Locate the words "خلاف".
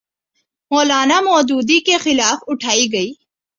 2.03-2.37